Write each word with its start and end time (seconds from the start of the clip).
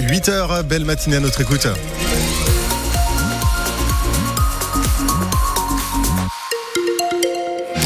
8h. 0.00 0.62
Belle 0.62 0.84
matinée 0.84 1.16
à 1.16 1.20
notre 1.20 1.40
écoute. 1.40 1.66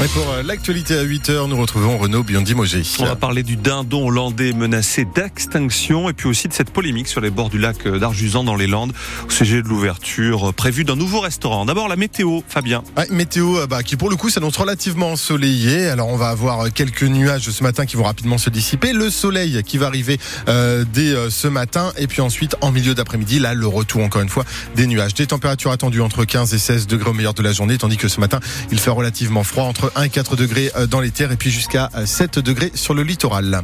Et 0.05 0.09
pour 0.09 0.29
euh, 0.31 0.43
l'actualité 0.43 0.99
à 0.99 1.05
8h, 1.05 1.49
nous 1.49 1.57
retrouvons 1.57 1.97
Renaud 1.97 2.25
Biondi-Mogé. 2.25 2.83
On 2.99 3.05
va 3.05 3.15
parler 3.15 3.45
du 3.45 3.55
dindon 3.55 4.09
hollandais 4.09 4.53
menacé 4.53 5.05
d'extinction 5.05 6.09
et 6.09 6.13
puis 6.13 6.29
aussi 6.29 6.49
de 6.49 6.53
cette 6.53 6.71
polémique 6.71 7.07
sur 7.07 7.21
les 7.21 7.31
bords 7.31 7.51
du 7.51 7.59
lac 7.59 7.87
d'Arjusan 7.87 8.43
dans 8.43 8.57
les 8.57 8.67
Landes 8.67 8.93
au 9.29 9.31
sujet 9.31 9.63
de 9.63 9.69
l'ouverture 9.69 10.53
prévue 10.55 10.83
d'un 10.83 10.97
nouveau 10.97 11.21
restaurant. 11.21 11.65
D'abord 11.67 11.87
la 11.87 11.95
météo, 11.95 12.41
Fabien. 12.49 12.83
Ouais, 12.97 13.07
météo 13.11 13.59
euh, 13.59 13.67
bah, 13.69 13.85
qui 13.85 13.95
pour 13.95 14.11
le 14.11 14.17
coup 14.17 14.29
s'annonce 14.29 14.57
relativement 14.57 15.13
ensoleillé. 15.13 15.87
Alors 15.87 16.09
on 16.09 16.17
va 16.17 16.31
avoir 16.31 16.67
euh, 16.67 16.69
quelques 16.75 17.05
nuages 17.05 17.49
ce 17.49 17.63
matin 17.63 17.87
qui 17.87 17.95
vont 17.95 18.03
rapidement 18.03 18.39
se 18.39 18.51
dissiper. 18.51 18.93
Le 18.93 19.09
soleil 19.09 19.63
qui 19.63 19.79
va 19.79 19.87
arriver 19.87 20.19
euh, 20.49 20.85
dès 20.93 21.15
ce 21.31 21.47
matin 21.47 21.93
et 21.97 22.09
puis 22.09 22.23
ensuite 22.23 22.57
en 22.61 22.73
milieu 22.73 22.97
d'après-midi, 22.97 23.39
là 23.39 23.55
le 23.55 23.69
retour 23.69 24.03
encore 24.03 24.23
une 24.23 24.29
fois 24.29 24.45
des 24.75 24.89
nuages. 24.89 25.15
Des 25.15 25.29
températures 25.29 25.71
attendues 25.71 26.01
entre 26.01 26.25
15 26.25 26.55
et 26.55 26.59
16 26.59 26.89
degrés 26.89 27.11
au 27.11 27.15
meilleur 27.15 27.35
de 27.35 27.43
la 27.43 27.53
journée 27.53 27.79
tandis 27.79 27.99
que 27.99 28.09
ce 28.09 28.19
matin 28.19 28.41
il 28.73 28.81
fait 28.81 28.91
relativement 28.91 29.45
froid 29.45 29.67
entre 29.67 29.92
1 29.95 30.03
et 30.05 30.11
4 30.11 30.37
degrés 30.37 30.71
euh, 30.77 30.87
dans 30.87 31.01
les 31.01 31.11
terres 31.11 31.33
et 31.33 31.37
puis 31.37 31.51
jusqu'à 31.51 31.91
7 32.05 32.39
euh, 32.39 32.43
degrés 32.43 32.73
sur 32.75 32.95
le 32.95 33.03
littoral 33.03 33.63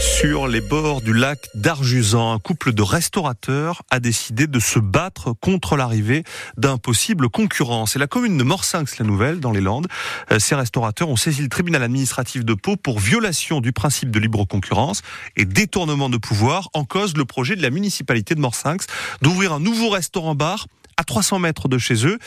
sur 0.00 0.48
les 0.48 0.60
bords 0.60 1.00
du 1.00 1.14
lac 1.14 1.48
d'Arjusan. 1.54 2.34
Un 2.34 2.38
couple 2.38 2.74
de 2.74 2.82
restaurateurs 2.82 3.82
a 3.90 4.00
décidé 4.00 4.46
de 4.46 4.60
se 4.60 4.78
battre 4.78 5.32
contre 5.32 5.76
l'arrivée 5.76 6.24
d'un 6.58 6.76
possible 6.76 7.30
concurrent. 7.30 7.86
C'est 7.86 7.98
la 7.98 8.06
commune 8.06 8.36
de 8.36 8.42
Morsinx, 8.42 8.98
la 8.98 9.06
nouvelle, 9.06 9.40
dans 9.40 9.50
les 9.50 9.62
Landes. 9.62 9.88
Euh, 10.30 10.38
ces 10.38 10.54
restaurateurs 10.54 11.08
ont 11.08 11.16
saisi 11.16 11.40
le 11.40 11.48
tribunal 11.48 11.82
administratif 11.82 12.44
de 12.44 12.52
Pau 12.52 12.76
pour 12.76 12.98
violation 12.98 13.62
du 13.62 13.72
principe 13.72 14.10
de 14.10 14.18
libre 14.18 14.44
concurrence 14.44 15.00
et 15.36 15.46
détournement 15.46 16.10
de 16.10 16.18
pouvoir 16.18 16.68
en 16.74 16.84
cause 16.84 17.16
le 17.16 17.24
projet 17.24 17.56
de 17.56 17.62
la 17.62 17.70
municipalité 17.70 18.34
de 18.34 18.40
Morsinx 18.40 18.86
d'ouvrir 19.22 19.54
un 19.54 19.60
nouveau 19.60 19.88
restaurant-bar 19.88 20.66
à 21.00 21.04
300 21.04 21.38
mètres 21.38 21.68
de 21.68 21.78
chez 21.78 22.06
eux. 22.06 22.18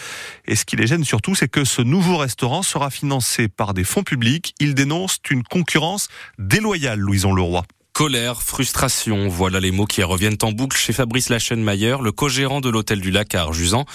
Et 0.45 0.55
ce 0.55 0.65
qui 0.65 0.75
les 0.75 0.87
gêne 0.87 1.03
surtout, 1.03 1.35
c'est 1.35 1.47
que 1.47 1.63
ce 1.63 1.81
nouveau 1.81 2.17
restaurant 2.17 2.63
sera 2.63 2.89
financé 2.89 3.47
par 3.47 3.73
des 3.73 3.83
fonds 3.83 4.03
publics. 4.03 4.55
Ils 4.59 4.73
dénoncent 4.73 5.19
une 5.29 5.43
concurrence 5.43 6.07
déloyale, 6.39 6.99
Louison 6.99 7.33
Leroy. 7.33 7.63
Colère, 7.93 8.41
frustration, 8.41 9.27
voilà 9.27 9.59
les 9.59 9.69
mots 9.69 9.85
qui 9.85 10.01
reviennent 10.01 10.39
en 10.41 10.51
boucle 10.51 10.75
chez 10.75 10.93
Fabrice 10.93 11.29
Lachenmayer, 11.29 11.97
le 12.01 12.11
co-gérant 12.11 12.59
de 12.59 12.67
l'hôtel 12.67 12.99
du 12.99 13.11
Lac 13.11 13.35
à 13.35 13.41
Arjusan. 13.41 13.85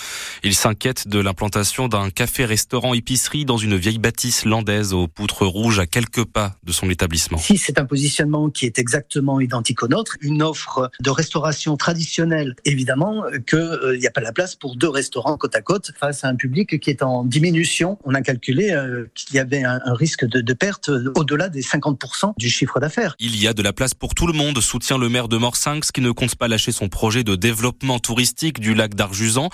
Il 0.45 0.55
s'inquiète 0.55 1.09
de 1.09 1.19
l'implantation 1.19 1.89
d'un 1.89 2.09
café-restaurant 2.11 2.95
épicerie 2.95 3.45
dans 3.45 3.57
une 3.57 3.75
vieille 3.75 3.99
bâtisse 3.99 4.45
landaise 4.45 4.93
aux 4.93 5.09
poutres 5.09 5.45
rouges 5.45 5.81
à 5.81 5.87
quelques 5.87 6.25
pas 6.25 6.55
de 6.63 6.71
son 6.71 6.89
établissement. 6.91 7.39
Si 7.39 7.59
c'est 7.59 7.81
un 7.81 7.87
positionnement 7.87 8.51
qui 8.51 8.67
est 8.67 8.79
exactement 8.79 9.41
identique 9.41 9.83
au 9.83 9.89
nôtre, 9.89 10.15
une 10.21 10.45
offre 10.45 10.93
de 11.01 11.11
restauration 11.11 11.77
traditionnelle, 11.77 12.55
évidemment 12.65 13.25
qu'il 13.49 13.59
euh, 13.59 13.99
n'y 13.99 14.07
a 14.07 14.13
pas 14.13 14.21
la 14.21 14.33
place 14.33 14.55
pour 14.55 14.77
deux 14.77 14.89
restaurants 14.89 15.37
côte 15.37 15.57
à 15.57 15.61
côte 15.61 15.91
face 15.99 16.23
à 16.23 16.29
un 16.29 16.37
public 16.37 16.79
qui 16.79 16.91
est 16.91 17.03
en 17.03 17.25
diminution. 17.25 17.99
On 18.05 18.15
a 18.15 18.23
calculé 18.23 18.71
euh, 18.71 19.11
qu'il 19.17 19.35
y 19.35 19.41
avait 19.41 19.65
un, 19.65 19.81
risque 19.87 20.25
de, 20.25 20.41
de 20.41 20.53
perte 20.53 20.89
au-delà 21.17 21.49
des 21.49 21.63
50% 21.63 22.35
du 22.37 22.49
chiffre 22.49 22.79
d'affaires. 22.79 23.17
Il 23.19 23.37
y 23.43 23.49
a 23.49 23.53
de 23.53 23.63
la 23.63 23.73
place 23.73 23.88
pour 23.95 24.15
tout 24.15 24.27
le 24.27 24.33
monde, 24.33 24.61
soutient 24.61 24.99
le 24.99 25.09
maire 25.09 25.29
de 25.29 25.37
Morsinx 25.37 25.93
qui 25.93 26.01
ne 26.01 26.11
compte 26.11 26.37
pas 26.37 26.49
lâcher 26.49 26.73
son 26.73 26.89
projet 26.89 27.25
de 27.25 27.35
développement 27.35 27.99
touristique 27.99 28.61
du 28.61 28.75
lac 28.75 28.95
d'Arjusan. 28.95 29.51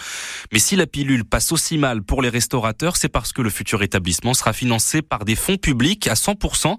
Mais 0.52 0.58
si 0.58 0.76
la 0.76 0.86
pilule 0.86 1.24
passe 1.24 1.52
aussi 1.52 1.78
mal 1.78 2.02
pour 2.02 2.22
les 2.22 2.28
restaurateurs, 2.28 2.96
c'est 2.96 3.08
parce 3.08 3.32
que 3.32 3.42
le 3.42 3.50
futur 3.50 3.82
établissement 3.82 4.34
sera 4.34 4.52
financé 4.52 5.02
par 5.02 5.24
des 5.24 5.34
fonds 5.34 5.56
publics 5.56 6.06
à 6.08 6.14
100%. 6.14 6.76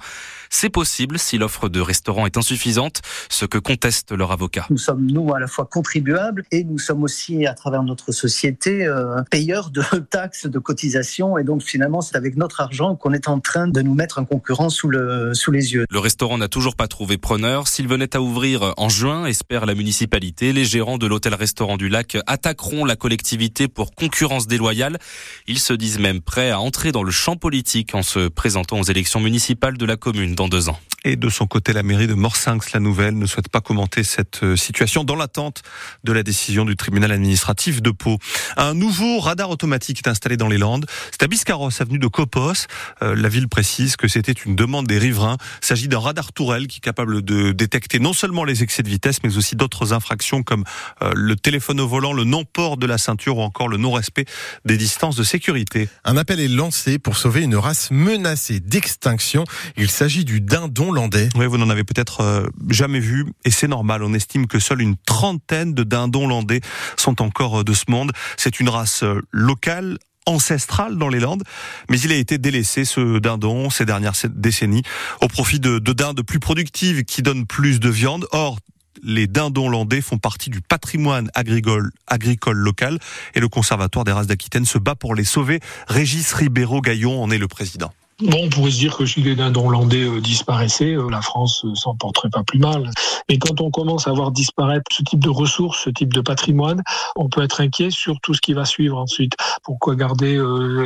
C'est 0.49 0.69
possible 0.69 1.19
si 1.19 1.37
l'offre 1.37 1.69
de 1.69 1.81
restaurants 1.81 2.25
est 2.25 2.37
insuffisante, 2.37 3.01
ce 3.29 3.45
que 3.45 3.57
conteste 3.57 4.11
leur 4.11 4.31
avocat. 4.31 4.65
Nous 4.69 4.77
sommes, 4.77 5.05
nous, 5.05 5.33
à 5.33 5.39
la 5.39 5.47
fois 5.47 5.65
contribuables 5.65 6.43
et 6.51 6.63
nous 6.63 6.77
sommes 6.77 7.03
aussi, 7.03 7.45
à 7.45 7.53
travers 7.53 7.83
notre 7.83 8.11
société, 8.11 8.85
euh, 8.85 9.21
payeurs 9.31 9.69
de 9.69 9.81
taxes, 10.09 10.45
de 10.47 10.59
cotisations. 10.59 11.37
Et 11.37 11.43
donc, 11.43 11.63
finalement, 11.63 12.01
c'est 12.01 12.15
avec 12.15 12.37
notre 12.37 12.61
argent 12.61 12.95
qu'on 12.95 13.13
est 13.13 13.27
en 13.27 13.39
train 13.39 13.67
de 13.67 13.81
nous 13.81 13.93
mettre 13.93 14.19
un 14.19 14.25
concurrent 14.25 14.69
sous, 14.69 14.89
le, 14.89 15.33
sous 15.33 15.51
les 15.51 15.73
yeux. 15.73 15.85
Le 15.89 15.99
restaurant 15.99 16.37
n'a 16.37 16.47
toujours 16.47 16.75
pas 16.75 16.87
trouvé 16.87 17.17
preneur. 17.17 17.44
S'il 17.65 17.87
venait 17.87 18.15
à 18.15 18.21
ouvrir 18.21 18.73
en 18.77 18.89
juin, 18.89 19.25
espère 19.25 19.65
la 19.65 19.75
municipalité, 19.75 20.51
les 20.51 20.65
gérants 20.65 20.97
de 20.97 21.05
l'hôtel-restaurant 21.05 21.77
du 21.77 21.89
lac 21.89 22.17
attaqueront 22.25 22.85
la 22.85 22.95
collectivité 22.95 23.67
pour 23.67 23.93
concurrence 23.93 24.47
déloyale. 24.47 24.97
Ils 25.45 25.59
se 25.59 25.73
disent 25.73 25.99
même 25.99 26.21
prêts 26.21 26.49
à 26.49 26.59
entrer 26.59 26.91
dans 26.91 27.03
le 27.03 27.11
champ 27.11 27.35
politique 27.35 27.93
en 27.93 28.01
se 28.01 28.29
présentant 28.29 28.79
aux 28.79 28.83
élections 28.83 29.19
municipales 29.19 29.77
de 29.77 29.85
la 29.85 29.95
commune 29.95 30.33
dans 30.33 30.47
deux 30.47 30.69
ans. 30.69 30.79
Et 31.07 31.15
de 31.15 31.29
son 31.29 31.45
côté, 31.45 31.71
la 31.71 31.83
mairie 31.83 32.07
de 32.07 32.15
Morsinx, 32.15 32.71
la 32.73 32.79
nouvelle, 32.79 33.15
ne 33.15 33.27
souhaite 33.27 33.47
pas 33.47 33.61
commenter 33.61 34.03
cette 34.03 34.41
euh, 34.41 34.55
situation 34.55 35.03
dans 35.03 35.15
l'attente 35.15 35.61
de 36.03 36.11
la 36.11 36.23
décision 36.23 36.65
du 36.65 36.75
tribunal 36.75 37.11
administratif 37.11 37.79
de 37.83 37.91
Pau. 37.91 38.17
Un 38.57 38.73
nouveau 38.73 39.19
radar 39.19 39.51
automatique 39.51 39.99
est 39.99 40.09
installé 40.09 40.35
dans 40.35 40.47
les 40.47 40.57
Landes. 40.57 40.87
C'est 41.11 41.21
à 41.21 41.27
Biscarros, 41.27 41.69
avenue 41.79 41.99
de 41.99 42.07
Copos. 42.07 42.65
Euh, 43.03 43.15
la 43.15 43.29
ville 43.29 43.47
précise 43.47 43.97
que 43.97 44.07
c'était 44.07 44.31
une 44.31 44.55
demande 44.55 44.87
des 44.87 44.97
riverains. 44.97 45.37
Il 45.61 45.67
s'agit 45.67 45.87
d'un 45.87 45.99
radar 45.99 46.33
tourelle 46.33 46.65
qui 46.65 46.77
est 46.77 46.81
capable 46.81 47.21
de 47.21 47.51
détecter 47.51 47.99
non 47.99 48.13
seulement 48.13 48.43
les 48.43 48.63
excès 48.63 48.81
de 48.81 48.89
vitesse, 48.89 49.21
mais 49.23 49.37
aussi 49.37 49.55
d'autres 49.55 49.93
infractions 49.93 50.41
comme 50.41 50.63
euh, 51.03 51.11
le 51.15 51.35
téléphone 51.35 51.81
au 51.81 51.87
volant, 51.87 52.13
le 52.13 52.23
non-port 52.23 52.77
de 52.77 52.87
la 52.87 52.97
ceinture 52.97 53.37
ou 53.37 53.41
encore 53.41 53.67
le 53.67 53.77
non-respect 53.77 54.25
des 54.65 54.77
distances 54.77 55.15
de 55.15 55.23
sécurité. 55.23 55.87
Un 56.03 56.17
appel 56.17 56.39
est 56.39 56.47
lancé 56.47 56.97
pour 56.97 57.15
sauver 57.15 57.43
une 57.43 57.57
race 57.57 57.91
menacée 57.91 58.59
d'extinction. 58.59 59.43
Il 59.77 59.91
s'agit 59.91 60.25
du 60.25 60.41
dindon 60.41 60.94
oui, 61.35 61.45
vous 61.45 61.57
n'en 61.57 61.69
avez 61.69 61.83
peut-être 61.83 62.21
euh, 62.21 62.47
jamais 62.69 62.99
vu, 62.99 63.25
et 63.43 63.51
c'est 63.51 63.67
normal. 63.67 64.03
On 64.03 64.13
estime 64.13 64.47
que 64.47 64.59
seule 64.59 64.81
une 64.81 64.95
trentaine 64.97 65.73
de 65.73 65.83
dindons 65.83 66.27
landais 66.27 66.61
sont 66.97 67.21
encore 67.21 67.61
euh, 67.61 67.63
de 67.63 67.73
ce 67.73 67.85
monde. 67.89 68.11
C'est 68.37 68.59
une 68.59 68.69
race 68.69 69.03
euh, 69.03 69.21
locale 69.31 69.97
ancestrale 70.25 70.97
dans 70.97 71.09
les 71.09 71.19
Landes, 71.19 71.43
mais 71.89 71.99
il 71.99 72.11
a 72.11 72.15
été 72.15 72.37
délaissé 72.39 72.83
ce 72.83 73.19
dindon 73.19 73.69
ces 73.69 73.85
dernières 73.85 74.15
décennies 74.29 74.81
au 75.21 75.27
profit 75.27 75.59
de, 75.59 75.77
de 75.77 75.93
dindes 75.93 76.23
plus 76.23 76.39
productives 76.39 77.03
qui 77.03 77.21
donnent 77.21 77.45
plus 77.45 77.79
de 77.79 77.89
viande. 77.89 78.25
Or, 78.31 78.57
les 79.03 79.27
dindons 79.27 79.69
landais 79.69 80.01
font 80.01 80.17
partie 80.17 80.49
du 80.49 80.61
patrimoine 80.61 81.29
agricole, 81.35 81.91
agricole 82.07 82.57
local 82.57 82.97
et 83.35 83.39
le 83.39 83.47
Conservatoire 83.47 84.03
des 84.03 84.11
races 84.11 84.27
d'Aquitaine 84.27 84.65
se 84.65 84.77
bat 84.77 84.95
pour 84.95 85.15
les 85.15 85.25
sauver. 85.25 85.59
Régis 85.87 86.33
Ribéro-Gaillon 86.33 87.21
en 87.21 87.29
est 87.29 87.37
le 87.37 87.47
président. 87.47 87.93
Bon, 88.21 88.45
on 88.45 88.49
pourrait 88.49 88.71
se 88.71 88.77
dire 88.77 88.95
que 88.95 89.05
si 89.05 89.21
les 89.21 89.35
dindons 89.35 89.67
hollandais 89.67 90.05
euh, 90.05 90.21
disparaissaient, 90.21 90.95
euh, 90.95 91.09
la 91.09 91.21
France 91.21 91.65
euh, 91.65 91.75
s'en 91.75 91.97
porterait 91.97 92.29
pas 92.29 92.43
plus 92.43 92.59
mal. 92.59 92.89
Mais 93.27 93.37
quand 93.37 93.59
on 93.59 93.71
commence 93.71 94.07
à 94.07 94.13
voir 94.13 94.31
disparaître 94.31 94.85
ce 94.89 95.03
type 95.03 95.21
de 95.21 95.29
ressources, 95.29 95.83
ce 95.83 95.89
type 95.89 96.13
de 96.13 96.21
patrimoine, 96.21 96.81
on 97.17 97.27
peut 97.27 97.43
être 97.43 97.59
inquiet 97.59 97.91
sur 97.91 98.21
tout 98.21 98.33
ce 98.33 98.39
qui 98.39 98.53
va 98.53 98.63
suivre 98.63 98.97
ensuite. 98.97 99.33
Pourquoi 99.63 99.97
garder 99.97 100.37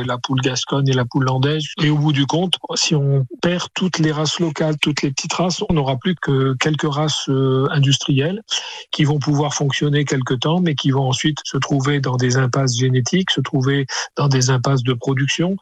la 0.04 0.18
poule 0.18 0.40
gasconne 0.40 0.88
et 0.88 0.92
la 0.92 1.04
poule 1.04 1.26
landaise? 1.26 1.62
Et 1.80 1.90
au 1.90 1.98
bout 1.98 2.12
du 2.12 2.26
compte, 2.26 2.54
si 2.74 2.96
on 2.96 3.26
perd 3.42 3.68
toutes 3.74 3.98
les 3.98 4.10
races 4.10 4.40
locales, 4.40 4.76
toutes 4.80 5.02
les 5.02 5.10
petites 5.10 5.34
races, 5.34 5.62
on 5.68 5.74
n'aura 5.74 5.96
plus 5.98 6.16
que 6.16 6.54
quelques 6.54 6.92
races 6.92 7.28
industrielles 7.70 8.42
qui 8.90 9.04
vont 9.04 9.18
pouvoir 9.18 9.54
fonctionner 9.54 10.04
quelque 10.04 10.34
temps, 10.34 10.60
mais 10.60 10.74
qui 10.74 10.90
vont 10.90 11.08
ensuite 11.08 11.38
se 11.44 11.58
trouver 11.58 12.00
dans 12.00 12.16
des 12.16 12.38
impasses 12.38 12.76
génétiques, 12.76 13.30
se 13.30 13.40
trouver 13.40 13.86
dans 14.16 14.28
des 14.28 14.50
impasses 14.50 14.82
de 14.82 14.94
production. 14.94 15.56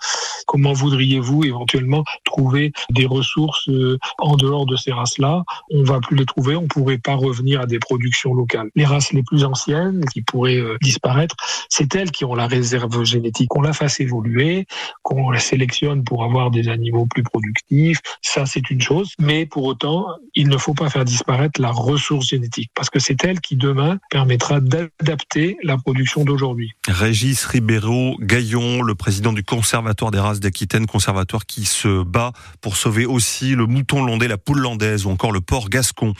Comment 0.48 0.72
voudriez-vous 0.72 1.44
éventuellement 1.44 2.04
trouver 2.25 2.72
des 2.91 3.04
ressources 3.04 3.69
euh, 3.69 3.98
en 4.19 4.34
dehors 4.36 4.64
de 4.64 4.76
ces 4.76 4.92
races-là? 4.92 5.44
On 5.70 5.82
va 5.82 6.00
plus 6.00 6.16
les 6.16 6.25
trouver, 6.25 6.56
on 6.56 6.66
pourrait 6.66 6.97
pas 6.97 7.14
revenir 7.14 7.60
à 7.60 7.66
des 7.66 7.78
productions 7.78 8.32
locales. 8.32 8.70
Les 8.75 8.87
races 8.87 9.12
les 9.12 9.22
plus 9.22 9.44
anciennes 9.44 10.06
qui 10.06 10.22
pourraient 10.22 10.56
euh, 10.56 10.78
disparaître, 10.81 11.37
c'est 11.69 11.94
elles 11.94 12.10
qui 12.10 12.25
ont 12.25 12.34
la 12.34 12.47
réserve 12.47 13.04
génétique. 13.04 13.54
On 13.56 13.60
la 13.60 13.75
fasse 13.75 14.00
évoluer, 14.00 14.66
qu'on 15.03 15.31
la 15.31 15.38
sélectionne 15.38 16.03
pour 16.03 16.25
avoir 16.25 16.50
des 16.50 16.70
animaux 16.70 17.04
plus 17.04 17.22
productifs, 17.22 18.00
ça 18.22 18.47
c'est 18.47 18.70
une 18.70 18.81
chose. 18.81 19.12
Mais 19.19 19.44
pour 19.44 19.64
autant, 19.64 20.06
il 20.34 20.48
ne 20.48 20.56
faut 20.56 20.72
pas 20.72 20.88
faire 20.88 21.04
disparaître 21.04 21.60
la 21.60 21.70
ressource 21.70 22.28
génétique 22.28 22.70
parce 22.75 22.88
que 22.88 23.00
c'est 23.00 23.22
elle 23.22 23.40
qui 23.40 23.56
demain 23.56 23.99
permettra 24.08 24.61
d'adapter 24.61 25.58
la 25.62 25.76
production 25.76 26.25
d'aujourd'hui. 26.25 26.72
Régis 26.87 27.44
Ribeiro 27.44 28.17
Gaillon, 28.20 28.81
le 28.81 28.94
président 28.94 29.34
du 29.34 29.44
Conservatoire 29.44 30.11
des 30.11 30.19
races 30.19 30.38
d'Aquitaine, 30.40 30.87
conservatoire 30.87 31.46
qui 31.46 31.64
se 31.64 32.02
bat 32.02 32.32
pour 32.61 32.76
sauver 32.76 33.06
aussi 33.06 33.55
le 33.55 33.67
mouton 33.67 34.05
landais, 34.05 34.29
la 34.29 34.38
poule 34.38 34.61
landaise 34.61 35.06
ou 35.06 35.11
encore 35.11 35.32
le 35.32 35.40
porc 35.40 35.69
gascon. 35.69 36.14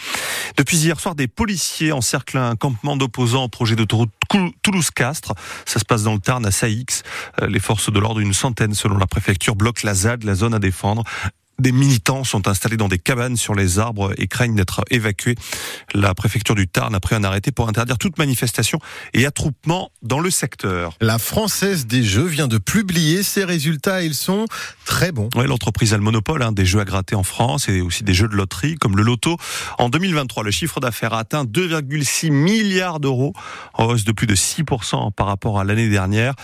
Depuis 0.57 0.79
hier 0.79 0.99
soir, 1.01 1.15
des 1.15 1.29
policiers 1.29 1.93
encerclent 1.93 2.39
un 2.39 2.57
campement 2.57 2.97
d'opposants 2.97 3.45
au 3.45 3.49
projet 3.49 3.77
d'autoroute 3.77 4.11
Toulouse-Castres. 4.63 5.35
Ça 5.65 5.79
se 5.79 5.85
passe 5.85 6.03
dans 6.03 6.15
le 6.15 6.21
Tarn 6.21 6.45
à 6.45 6.51
Saïx. 6.51 7.03
Euh, 7.41 7.49
les 7.49 7.61
forces 7.61 7.91
de 7.91 7.99
l'ordre, 7.99 8.21
une 8.21 8.35
centaine 8.35 8.75
selon 8.75 8.99
la 8.99 9.07
préfecture, 9.07 9.57
bloquent 9.57 9.81
la 9.85 9.95
ZAD, 9.95 10.25
la 10.25 10.35
zone 10.35 10.55
à 10.55 10.59
défendre 10.59 11.05
Des 11.61 11.73
militants 11.73 12.23
sont 12.23 12.47
installés 12.47 12.77
dans 12.77 12.87
des 12.87 12.99
cabanes 12.99 13.37
sur 13.37 13.53
les 13.53 13.81
arbres 13.81 14.13
et 14.17 14.29
craignent 14.29 14.55
d'être 14.55 14.85
évacués. 14.91 15.35
La 15.93 16.15
préfecture 16.15 16.55
du 16.55 16.69
Tarn 16.69 16.95
a 16.95 17.01
pris 17.01 17.17
un 17.17 17.25
arrêté 17.25 17.51
pour 17.51 17.69
interdire 17.69 17.99
toute 17.99 18.17
manifestation 18.17 18.79
et 19.13 19.27
attroupement 19.27 19.91
dans 20.03 20.21
le 20.21 20.31
secteur. 20.31 20.95
La 21.01 21.19
Française 21.19 21.87
des 21.87 22.05
Jeux 22.05 22.27
vient 22.27 22.47
de 22.47 22.59
publier 22.59 23.25
ses 23.25 23.45
résultats. 23.45 24.03
Ils 24.03 24.15
sont 24.15 24.45
très 24.85 25.11
bons. 25.11 25.29
Ouais, 25.35 25.49
L'entreprise 25.49 25.93
a 25.95 25.97
le 25.97 26.05
monopole 26.05 26.45
hein, 26.45 26.53
des 26.53 26.65
jeux 26.65 26.79
à 26.79 26.85
gratter 26.85 27.17
en 27.17 27.25
France 27.25 27.69
et 27.69 27.81
aussi 27.81 28.05
des 28.05 28.15
jeux 28.15 28.29
de 28.29 28.37
loterie 28.37 28.77
comme 28.77 28.97
le 28.97 29.03
loto. 29.03 29.37
En 29.79 29.89
2023, 29.89 30.45
le 30.45 30.53
chiffre 30.53 30.79
d'affaires 30.79 31.13
a 31.13 31.19
atteint 31.19 31.45
2,6 31.45 32.31
milliards 32.31 33.01
d'euros, 33.01 33.33
en 33.75 33.87
hausse 33.87 34.05
de 34.05 34.13
plus 34.13 34.29
de 34.29 34.37
6% 34.37 35.13
par 35.13 35.27
rapport 35.27 35.59
à 35.59 35.65
l'année 35.65 35.89
dernière. 35.89 36.35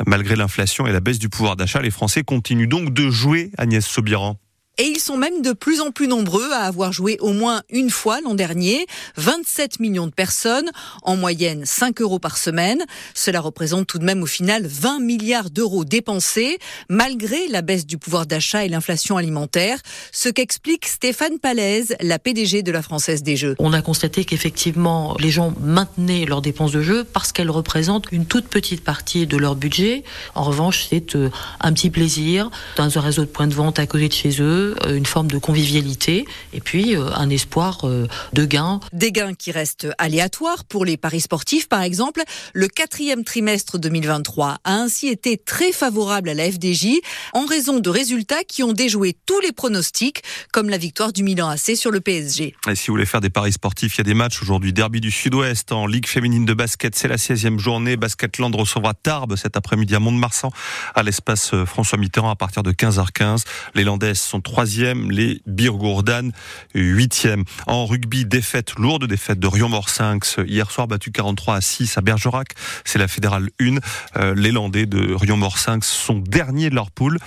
Euh, 0.00 0.04
malgré 0.06 0.34
l'inflation 0.34 0.86
et 0.86 0.92
la 0.92 1.00
baisse 1.00 1.18
du 1.18 1.28
pouvoir 1.28 1.56
d'achat, 1.56 1.82
les 1.82 1.90
Français 1.90 2.22
continuent 2.22 2.68
donc 2.68 2.94
de 2.94 3.10
jouer, 3.10 3.50
Agnès 3.58 3.84
Sobiran. 3.86 4.38
Et 4.78 4.84
ils 4.84 5.00
sont 5.00 5.18
même 5.18 5.42
de 5.42 5.52
plus 5.52 5.82
en 5.82 5.90
plus 5.90 6.08
nombreux 6.08 6.50
à 6.50 6.60
avoir 6.60 6.92
joué 6.92 7.18
au 7.20 7.34
moins 7.34 7.60
une 7.68 7.90
fois 7.90 8.22
l'an 8.22 8.34
dernier. 8.34 8.86
27 9.18 9.80
millions 9.80 10.06
de 10.06 10.12
personnes, 10.12 10.70
en 11.02 11.14
moyenne 11.14 11.66
5 11.66 12.00
euros 12.00 12.18
par 12.18 12.38
semaine. 12.38 12.82
Cela 13.12 13.40
représente 13.40 13.86
tout 13.86 13.98
de 13.98 14.04
même 14.04 14.22
au 14.22 14.26
final 14.26 14.66
20 14.66 15.00
milliards 15.00 15.50
d'euros 15.50 15.84
dépensés, 15.84 16.58
malgré 16.88 17.48
la 17.48 17.60
baisse 17.60 17.84
du 17.84 17.98
pouvoir 17.98 18.24
d'achat 18.24 18.64
et 18.64 18.70
l'inflation 18.70 19.18
alimentaire. 19.18 19.78
Ce 20.10 20.30
qu'explique 20.30 20.86
Stéphane 20.86 21.38
Palaise, 21.38 21.94
la 22.00 22.18
PDG 22.18 22.62
de 22.62 22.72
la 22.72 22.80
Française 22.80 23.22
des 23.22 23.36
Jeux. 23.36 23.56
On 23.58 23.74
a 23.74 23.82
constaté 23.82 24.24
qu'effectivement, 24.24 25.14
les 25.20 25.30
gens 25.30 25.52
maintenaient 25.60 26.24
leurs 26.24 26.40
dépenses 26.40 26.72
de 26.72 26.80
jeu 26.80 27.04
parce 27.04 27.32
qu'elles 27.32 27.50
représentent 27.50 28.06
une 28.10 28.24
toute 28.24 28.48
petite 28.48 28.82
partie 28.82 29.26
de 29.26 29.36
leur 29.36 29.54
budget. 29.54 30.02
En 30.34 30.44
revanche, 30.44 30.86
c'est 30.88 31.14
euh, 31.14 31.28
un 31.60 31.74
petit 31.74 31.90
plaisir 31.90 32.50
dans 32.76 32.96
un 32.96 33.00
réseau 33.02 33.22
de 33.22 33.30
points 33.30 33.48
de 33.48 33.54
vente 33.54 33.78
à 33.78 33.86
côté 33.86 34.08
de 34.08 34.14
chez 34.14 34.40
eux 34.40 34.61
euh, 34.62 34.96
une 34.96 35.06
forme 35.06 35.28
de 35.28 35.38
convivialité 35.38 36.26
et 36.52 36.60
puis 36.60 36.96
euh, 36.96 37.10
un 37.14 37.30
espoir 37.30 37.80
euh, 37.84 38.06
de 38.32 38.44
gain. 38.44 38.80
Des 38.92 39.12
gains 39.12 39.34
qui 39.34 39.50
restent 39.52 39.88
aléatoires 39.98 40.64
pour 40.64 40.84
les 40.84 40.96
paris 40.96 41.20
sportifs, 41.20 41.68
par 41.68 41.82
exemple. 41.82 42.22
Le 42.52 42.68
quatrième 42.68 43.24
trimestre 43.24 43.78
2023 43.78 44.58
a 44.64 44.74
ainsi 44.74 45.08
été 45.08 45.36
très 45.36 45.72
favorable 45.72 46.28
à 46.28 46.34
la 46.34 46.50
FDJ 46.50 47.00
en 47.32 47.46
raison 47.46 47.78
de 47.78 47.90
résultats 47.90 48.44
qui 48.44 48.62
ont 48.62 48.72
déjoué 48.72 49.16
tous 49.26 49.40
les 49.40 49.52
pronostics, 49.52 50.22
comme 50.52 50.68
la 50.68 50.78
victoire 50.78 51.12
du 51.12 51.22
Milan 51.22 51.48
AC 51.48 51.76
sur 51.76 51.90
le 51.90 52.00
PSG. 52.00 52.54
Et 52.68 52.74
si 52.74 52.86
vous 52.86 52.94
voulez 52.94 53.06
faire 53.06 53.20
des 53.20 53.30
paris 53.30 53.52
sportifs, 53.52 53.96
il 53.96 53.98
y 53.98 54.00
a 54.02 54.04
des 54.04 54.14
matchs 54.14 54.42
aujourd'hui. 54.42 54.72
Derby 54.72 55.00
du 55.00 55.10
Sud-Ouest 55.10 55.72
en 55.72 55.86
Ligue 55.86 56.06
féminine 56.06 56.44
de 56.44 56.54
basket, 56.54 56.94
c'est 56.94 57.08
la 57.08 57.16
16e 57.16 57.58
journée. 57.58 57.96
Basketland 57.96 58.54
recevra 58.54 58.94
Tarbes 58.94 59.36
cet 59.36 59.56
après-midi 59.56 59.94
à 59.94 60.00
Mont-de-Marsan, 60.00 60.50
à 60.94 61.02
l'espace 61.02 61.52
François 61.64 61.98
Mitterrand 61.98 62.30
à 62.30 62.36
partir 62.36 62.62
de 62.62 62.72
15h15. 62.72 63.44
Les 63.74 63.84
Landaises 63.84 64.20
sont 64.20 64.40
troisième, 64.52 65.10
les 65.10 65.40
Birgourdan 65.46 66.30
huitième. 66.74 67.44
En 67.66 67.86
rugby, 67.86 68.26
défaite, 68.26 68.74
lourde 68.78 69.06
défaite 69.06 69.38
de 69.38 69.46
Rion-Morcinx 69.46 70.36
hier 70.46 70.70
soir 70.70 70.86
battu 70.86 71.10
43 71.10 71.56
à 71.56 71.60
6 71.62 71.96
à 71.96 72.02
Bergerac. 72.02 72.48
C'est 72.84 72.98
la 72.98 73.08
fédérale 73.08 73.48
1. 73.58 73.76
Euh, 74.18 74.34
les 74.34 74.50
Landais 74.50 74.84
de 74.84 75.14
Rion-Morcinx 75.14 75.88
sont 75.88 76.18
derniers 76.18 76.68
de 76.68 76.74
leur 76.74 76.90
poule. 76.90 77.18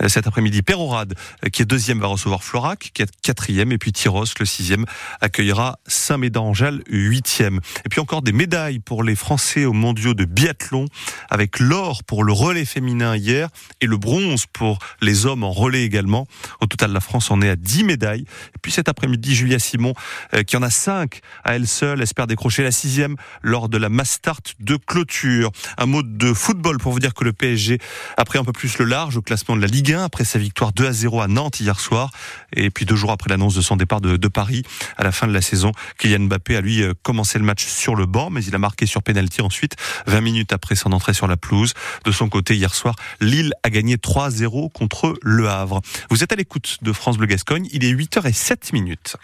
Euh, 0.00 0.08
cet 0.08 0.28
après-midi, 0.28 0.62
Pérorade, 0.62 1.14
euh, 1.44 1.48
qui 1.48 1.62
est 1.62 1.64
deuxième, 1.64 1.98
va 1.98 2.06
recevoir 2.06 2.44
Florac, 2.44 2.92
qui 2.94 3.02
est 3.02 3.10
quatrième. 3.22 3.72
Et 3.72 3.78
puis 3.78 3.90
Tyros, 3.90 4.26
le 4.38 4.46
sixième, 4.46 4.84
accueillera 5.20 5.80
Saint-Médard-Angèle, 5.88 6.84
huitième. 6.86 7.58
Et 7.86 7.88
puis 7.88 7.98
encore 7.98 8.22
des 8.22 8.32
médailles 8.32 8.78
pour 8.78 9.02
les 9.02 9.16
Français 9.16 9.64
aux 9.64 9.72
mondiaux 9.72 10.14
de 10.14 10.24
biathlon, 10.24 10.84
avec 11.28 11.58
l'or 11.58 12.04
pour 12.04 12.22
le 12.22 12.32
relais 12.32 12.64
féminin 12.64 13.16
hier 13.16 13.48
et 13.80 13.86
le 13.86 13.96
bronze 13.96 14.46
pour 14.52 14.78
les 15.00 15.26
hommes 15.26 15.42
en 15.42 15.50
relais 15.50 15.82
également. 15.82 16.28
Total, 16.68 16.92
la 16.92 17.00
France 17.00 17.30
en 17.30 17.40
est 17.42 17.48
à 17.48 17.56
10 17.56 17.84
médailles. 17.84 18.24
Puis 18.62 18.72
cet 18.72 18.88
après-midi, 18.88 19.34
Julia 19.34 19.58
Simon, 19.58 19.94
euh, 20.34 20.42
qui 20.42 20.56
en 20.56 20.62
a 20.62 20.70
5 20.70 21.20
à 21.44 21.54
elle 21.54 21.66
seule, 21.66 22.02
espère 22.02 22.26
décrocher 22.26 22.62
la 22.62 22.72
sixième 22.72 23.16
lors 23.42 23.68
de 23.68 23.78
la 23.78 23.88
Mastart 23.88 24.40
de 24.60 24.76
clôture. 24.76 25.50
Un 25.76 25.86
mot 25.86 26.02
de 26.02 26.32
football 26.32 26.78
pour 26.78 26.92
vous 26.92 27.00
dire 27.00 27.14
que 27.14 27.24
le 27.24 27.32
PSG 27.32 27.78
a 28.16 28.24
pris 28.24 28.38
un 28.38 28.44
peu 28.44 28.52
plus 28.52 28.78
le 28.78 28.84
large 28.84 29.16
au 29.16 29.22
classement 29.22 29.56
de 29.56 29.60
la 29.60 29.66
Ligue 29.66 29.92
1 29.92 30.04
après 30.04 30.24
sa 30.24 30.38
victoire 30.38 30.72
2 30.72 30.86
à 30.86 30.92
0 30.92 31.20
à 31.20 31.28
Nantes 31.28 31.60
hier 31.60 31.78
soir. 31.80 32.10
Et 32.54 32.70
puis 32.70 32.84
deux 32.84 32.96
jours 32.96 33.10
après 33.10 33.30
l'annonce 33.30 33.54
de 33.54 33.60
son 33.60 33.76
départ 33.76 34.00
de, 34.00 34.28
Paris 34.28 34.62
à 34.98 35.04
la 35.04 35.12
fin 35.12 35.26
de 35.26 35.32
la 35.32 35.40
saison, 35.40 35.72
Kylian 35.98 36.26
Mbappé 36.26 36.56
a 36.56 36.60
lui 36.60 36.82
euh, 36.82 36.92
commencé 37.02 37.38
le 37.38 37.44
match 37.44 37.64
sur 37.64 37.96
le 37.96 38.04
banc, 38.04 38.28
mais 38.28 38.44
il 38.44 38.54
a 38.54 38.58
marqué 38.58 38.84
sur 38.84 39.02
pénalty 39.02 39.40
ensuite, 39.40 39.74
20 40.06 40.20
minutes 40.20 40.52
après 40.52 40.74
son 40.74 40.92
entrée 40.92 41.14
sur 41.14 41.26
la 41.26 41.38
pelouse. 41.38 41.72
De 42.04 42.12
son 42.12 42.28
côté, 42.28 42.54
hier 42.56 42.74
soir, 42.74 42.94
Lille 43.20 43.54
a 43.62 43.70
gagné 43.70 43.96
3-0 43.96 44.70
contre 44.72 45.14
Le 45.22 45.48
Havre. 45.48 45.80
Vous 46.10 46.22
êtes 46.22 46.32
à 46.32 46.36
de 46.82 46.92
France 46.92 47.18
Bleu 47.18 47.26
Gascogne. 47.26 47.68
Il 47.72 47.84
est 47.84 47.92
8h07 47.92 48.72
minutes. 48.72 49.16